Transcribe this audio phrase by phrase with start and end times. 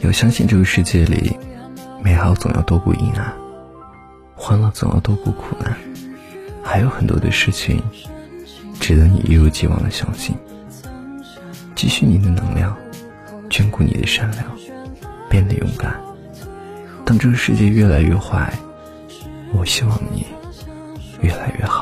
[0.00, 1.36] 要相信这个世界里，
[2.02, 3.32] 美好总要多过阴暗，
[4.34, 5.76] 欢乐总要多过苦难，
[6.62, 7.82] 还有很多的事情
[8.80, 10.34] 值得你一如既往的相信。
[11.74, 12.76] 积蓄你的能量，
[13.48, 14.44] 眷顾你的善良，
[15.28, 15.94] 变得勇敢。
[17.04, 18.52] 当这个世界越来越坏，
[19.52, 20.26] 我希望你
[21.20, 21.77] 越来越好。